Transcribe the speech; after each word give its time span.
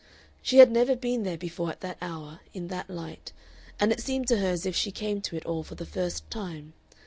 She 0.41 0.57
had 0.57 0.71
never 0.71 0.95
been 0.95 1.21
there 1.21 1.37
before 1.37 1.69
at 1.69 1.81
that 1.81 1.99
hour, 2.01 2.39
in 2.55 2.69
that 2.69 2.89
light, 2.89 3.33
and 3.79 3.91
it 3.91 4.01
seemed 4.01 4.27
to 4.29 4.39
her 4.39 4.49
as 4.49 4.65
if 4.65 4.75
she 4.75 4.89
came 4.89 5.21
to 5.21 5.35
it 5.35 5.45
all 5.45 5.61
for 5.61 5.75
the 5.75 5.85
first 5.85 6.27
time. 6.31 6.73